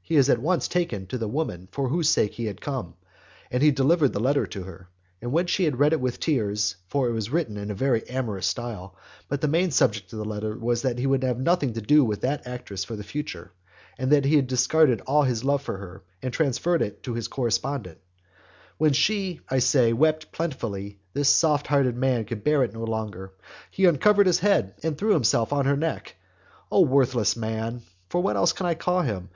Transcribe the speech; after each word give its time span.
He 0.00 0.14
is 0.14 0.30
at 0.30 0.38
once 0.38 0.68
taken 0.68 1.08
to 1.08 1.18
the 1.18 1.26
woman 1.26 1.66
for 1.72 1.88
whose 1.88 2.08
sake 2.08 2.34
he 2.34 2.44
had 2.44 2.60
come; 2.60 2.94
and 3.50 3.64
he 3.64 3.72
delivered 3.72 4.12
the 4.12 4.20
letter 4.20 4.46
to 4.46 4.62
her. 4.62 4.88
And 5.20 5.32
when 5.32 5.48
she 5.48 5.64
had 5.64 5.80
read 5.80 5.92
it 5.92 6.00
with 6.00 6.20
tears, 6.20 6.76
(for 6.86 7.08
it 7.08 7.12
was 7.12 7.30
written 7.30 7.56
in 7.56 7.72
a 7.72 7.74
very 7.74 8.08
amorous 8.08 8.46
style, 8.46 8.94
but 9.28 9.40
the 9.40 9.48
main 9.48 9.72
subject 9.72 10.12
of 10.12 10.20
the 10.20 10.24
letter 10.24 10.56
was 10.56 10.82
that 10.82 11.00
he 11.00 11.06
would 11.08 11.24
have 11.24 11.40
nothing 11.40 11.72
to 11.72 11.80
do 11.80 12.04
with 12.04 12.20
that 12.20 12.46
actress 12.46 12.84
for 12.84 12.94
the 12.94 13.02
future; 13.02 13.50
that 13.98 14.24
he 14.24 14.36
had 14.36 14.46
discarded 14.46 15.00
all 15.00 15.24
his 15.24 15.42
love 15.42 15.62
for 15.62 15.78
her, 15.78 16.04
and 16.22 16.32
transferred 16.32 16.80
it 16.80 17.02
to 17.02 17.14
his 17.14 17.26
correspondent,) 17.26 17.98
when 18.78 18.92
she, 18.92 19.40
I 19.48 19.58
say, 19.58 19.92
wept 19.92 20.30
plentifully, 20.30 21.00
this 21.12 21.28
soft 21.28 21.66
hearted 21.66 21.96
man 21.96 22.24
could 22.24 22.44
bear 22.44 22.62
it 22.62 22.72
no 22.72 22.84
longer; 22.84 23.32
he 23.72 23.84
uncovered 23.86 24.28
his 24.28 24.38
head 24.38 24.74
and 24.84 24.96
threw 24.96 25.12
himself 25.14 25.52
on 25.52 25.66
her 25.66 25.76
neck. 25.76 26.14
Oh 26.70 26.84
the 26.84 26.90
worthless 26.92 27.34
man! 27.36 27.82
(for 28.08 28.22
what 28.22 28.36
else 28.36 28.52
can 28.52 28.66
I 28.66 28.74
call 28.76 29.02
him? 29.02 29.24